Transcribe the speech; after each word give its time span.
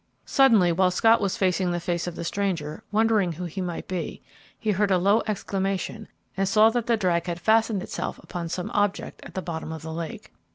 Suddenly, 0.25 0.71
while 0.71 0.89
Scott 0.89 1.21
was 1.21 1.39
watching 1.39 1.69
the 1.69 1.79
face 1.79 2.07
of 2.07 2.15
the 2.15 2.23
stranger, 2.23 2.81
wondering 2.91 3.33
who 3.33 3.43
he 3.43 3.61
might 3.61 3.87
be, 3.87 4.23
he 4.57 4.71
heard 4.71 4.89
a 4.89 4.97
low 4.97 5.21
exclamation 5.27 6.07
and 6.35 6.49
saw 6.49 6.71
that 6.71 6.87
the 6.87 6.97
drag 6.97 7.27
had 7.27 7.39
fastened 7.39 7.83
itself 7.83 8.17
upon 8.17 8.49
some 8.49 8.71
object 8.73 9.19
at 9.21 9.35
the 9.35 9.43
bottom 9.43 9.71
of 9.71 9.83
the 9.83 9.93
lake. 9.93 10.31